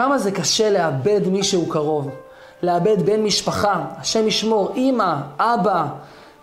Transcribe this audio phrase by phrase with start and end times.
[0.00, 2.08] כמה זה קשה לאבד מישהו קרוב,
[2.62, 5.86] לאבד בן משפחה, השם ישמור, אימא, אבא,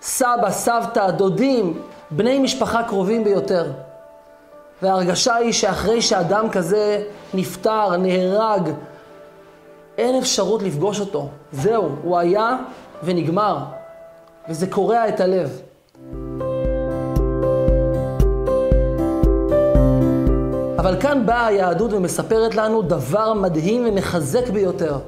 [0.02, 1.82] סבא, סבתא, דודים,
[2.12, 3.72] בני משפחה קרובים ביותר.
[4.82, 8.70] וההרגשה היא שאחרי שאדם כזה נפטר, נהרג,
[9.98, 11.30] אין אפשרות לפגוש אותו.
[11.52, 12.58] זהו, הוא היה
[13.04, 13.58] ונגמר.
[14.50, 15.62] וזה קורע את הלב.
[20.88, 25.00] אבל כאן באה היהדות ומספרת לנו דבר מדהים ומחזק ביותר.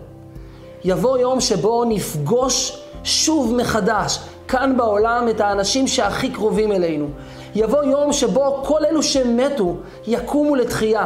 [0.83, 7.07] יבוא יום שבו נפגוש שוב מחדש, כאן בעולם, את האנשים שהכי קרובים אלינו.
[7.55, 9.75] יבוא יום שבו כל אלו שמתו
[10.07, 11.05] יקומו לתחייה.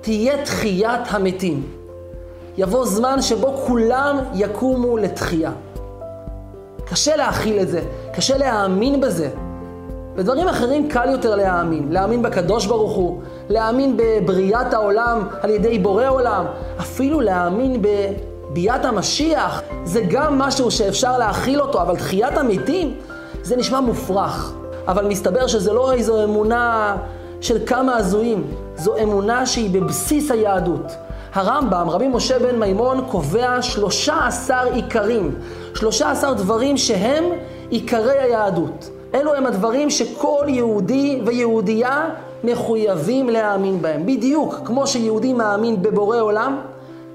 [0.00, 1.66] תהיה תחיית המתים.
[2.58, 5.52] יבוא זמן שבו כולם יקומו לתחייה.
[6.84, 7.80] קשה להכיל את זה,
[8.12, 9.30] קשה להאמין בזה.
[10.16, 11.92] בדברים אחרים קל יותר להאמין.
[11.92, 16.44] להאמין בקדוש ברוך הוא, להאמין בבריאת העולם על ידי בורא עולם,
[16.80, 22.94] אפילו להאמין בביאת המשיח, זה גם משהו שאפשר להכיל אותו, אבל תחיית המתים,
[23.42, 24.52] זה נשמע מופרך.
[24.88, 26.96] אבל מסתבר שזה לא איזו אמונה
[27.40, 28.44] של כמה הזויים,
[28.76, 30.92] זו אמונה שהיא בבסיס היהדות.
[31.34, 35.34] הרמב"ם, רבי משה בן מימון, קובע 13 עיקרים,
[35.74, 37.24] 13 דברים שהם
[37.70, 38.90] עיקרי היהדות.
[39.14, 42.10] אלו הם הדברים שכל יהודי ויהודייה
[42.44, 44.06] מחויבים להאמין בהם.
[44.06, 46.60] בדיוק כמו שיהודי מאמין בבורא עולם,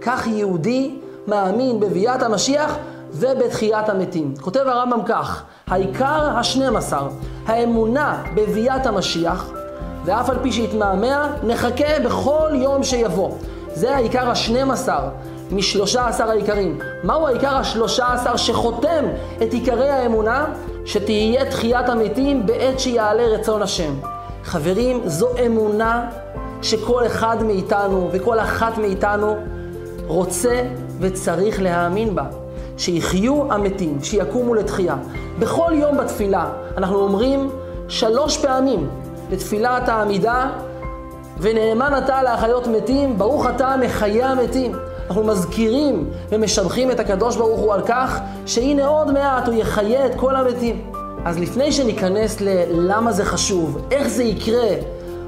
[0.02, 0.96] כך יהודי
[1.28, 2.78] מאמין בביאת המשיח
[3.12, 4.34] ובתחיית המתים.
[4.42, 7.08] כותב הרמב"ם כך, העיקר השנים עשר,
[7.46, 9.52] האמונה בביאת המשיח,
[10.06, 13.30] ואף על פי שיתמהמה, נחכה בכל יום שיבוא.
[13.74, 15.00] זה העיקר השנים עשר
[15.52, 16.80] משלושה עשר העיקרים.
[17.04, 19.06] מהו העיקר השלושה עשר שחותם
[19.44, 20.46] את עיקרי האמונה?
[20.86, 23.94] שתהיה תחיית המתים בעת שיעלה רצון השם.
[24.44, 26.10] חברים, זו אמונה
[26.62, 29.36] שכל אחד מאיתנו וכל אחת מאיתנו
[30.08, 30.64] רוצה
[31.00, 32.24] וצריך להאמין בה.
[32.78, 34.96] שיחיו המתים, שיקומו לתחייה.
[35.40, 37.50] בכל יום בתפילה אנחנו אומרים
[37.88, 38.90] שלוש פעמים
[39.30, 40.50] בתפילת העמידה,
[41.40, 44.72] ונאמן אתה להחיות מתים, ברוך אתה מחיה המתים.
[45.08, 50.12] אנחנו מזכירים ומשבחים את הקדוש ברוך הוא על כך שהנה עוד מעט הוא יחיה את
[50.16, 50.92] כל המתים.
[51.26, 54.68] אז לפני שניכנס ללמה זה חשוב, איך זה יקרה,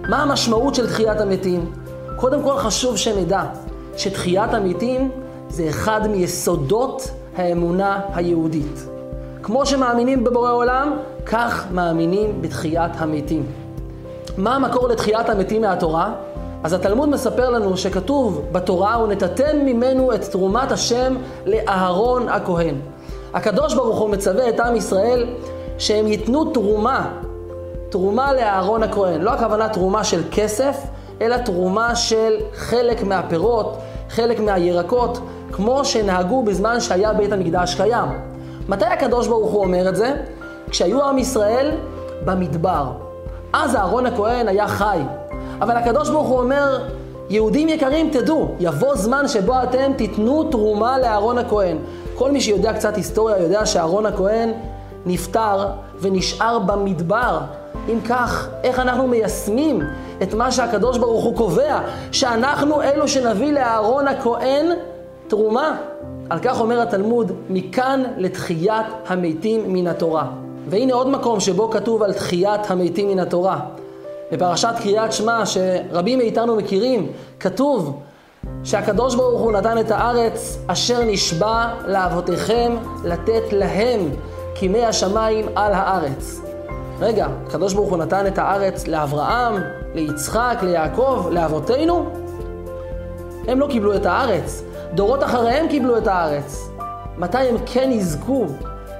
[0.09, 1.71] מה המשמעות של תחיית המתים,
[2.15, 3.43] קודם כל חשוב שנדע
[3.97, 5.11] שתחיית המתים
[5.49, 8.87] זה אחד מיסודות האמונה היהודית.
[9.43, 10.93] כמו שמאמינים בבורא עולם,
[11.25, 13.45] כך מאמינים בתחיית המתים.
[14.37, 16.13] מה המקור לתחיית המתים מהתורה?
[16.63, 22.75] אז התלמוד מספר לנו שכתוב בתורה, ונתתם ממנו את תרומת השם לאהרון הכהן.
[23.33, 25.27] הקדוש ברוך הוא מצווה את עם ישראל
[25.77, 27.11] שהם ייתנו תרומה,
[27.89, 29.21] תרומה לאהרון הכהן.
[29.21, 30.77] לא הכוונה תרומה של כסף,
[31.21, 33.77] אלא תרומה של חלק מהפירות,
[34.09, 35.19] חלק מהירקות,
[35.51, 38.09] כמו שנהגו בזמן שהיה בית המקדש קיים.
[38.69, 40.15] מתי הקדוש ברוך הוא אומר את זה?
[40.69, 41.71] כשהיו עם ישראל
[42.25, 42.91] במדבר.
[43.53, 44.99] אז אהרון הכהן היה חי.
[45.61, 46.87] אבל הקדוש ברוך הוא אומר,
[47.29, 51.77] יהודים יקרים, תדעו, יבוא זמן שבו אתם תיתנו תרומה לאהרון הכהן.
[52.15, 54.51] כל מי שיודע קצת היסטוריה יודע שאהרון הכהן
[55.05, 55.67] נפטר
[55.99, 57.39] ונשאר במדבר.
[57.89, 59.81] אם כך, איך אנחנו מיישמים
[60.23, 61.79] את מה שהקדוש ברוך הוא קובע,
[62.11, 64.65] שאנחנו אלו שנביא לאהרון הכהן
[65.27, 65.77] תרומה?
[66.29, 70.25] על כך אומר התלמוד, מכאן לתחיית המתים מן התורה.
[70.69, 73.59] והנה עוד מקום שבו כתוב על תחיית המתים מן התורה.
[74.31, 77.99] בפרשת קריאת שמע, שרבים מאיתנו מכירים, כתוב
[78.63, 84.09] שהקדוש ברוך הוא נתן את הארץ אשר נשבע לאבותיכם לתת להם
[84.55, 86.41] כימי השמיים על הארץ.
[86.99, 89.63] רגע, הקדוש ברוך הוא נתן את הארץ לאברהם,
[89.95, 92.05] ליצחק, ליעקב, לאבותינו?
[93.47, 96.69] הם לא קיבלו את הארץ, דורות אחריהם קיבלו את הארץ.
[97.17, 98.45] מתי הם כן יזכו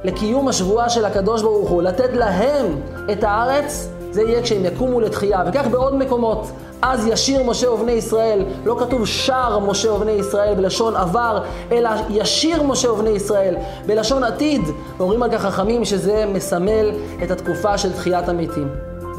[0.04, 2.66] לקיום השבועה של הקדוש ברוך הוא, לתת להם
[3.12, 3.90] את הארץ?
[4.12, 6.52] זה יהיה כשהם יקומו לתחייה, וכך בעוד מקומות.
[6.82, 12.64] אז ישיר משה ובני ישראל, לא כתוב שר משה ובני ישראל בלשון עבר, אלא ישיר
[12.64, 13.56] משה ובני ישראל
[13.86, 14.62] בלשון עתיד.
[14.98, 16.92] ואומרים על כך חכמים שזה מסמל
[17.24, 18.68] את התקופה של תחיית המתים.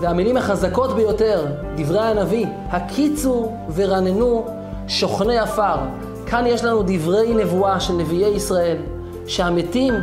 [0.01, 1.47] והמילים החזקות ביותר,
[1.77, 4.47] דברי הנביא, הקיצו ורננו
[4.89, 5.77] שוכני עפר.
[6.27, 8.77] כאן יש לנו דברי נבואה של נביאי ישראל,
[9.27, 9.95] שהמתים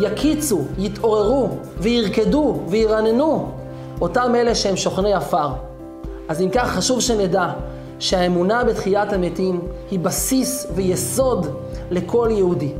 [0.00, 1.48] יקיצו, יתעוררו
[1.78, 3.55] וירקדו וירננו.
[4.00, 5.48] אותם אלה שהם שוכני עפר.
[6.28, 7.52] אז אם כך חשוב שנדע
[7.98, 9.60] שהאמונה בתחיית המתים
[9.90, 11.46] היא בסיס ויסוד
[11.90, 12.72] לכל יהודי.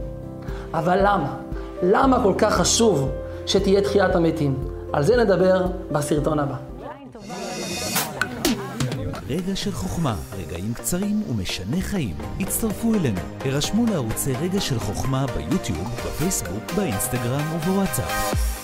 [0.74, 1.36] אבל למה?
[1.82, 3.08] למה כל כך חשוב
[3.46, 4.54] שתהיה תחיית המתים?
[4.92, 6.56] על זה נדבר בסרטון הבא.
[9.28, 12.14] רגע של חוכמה, רגעים קצרים ומשנה חיים.
[12.40, 18.55] הצטרפו אלינו, הרשמו לערוצי רגע של חוכמה ביוטיוב, בפייסבוק, באינסטגרם ובוואטסאפ.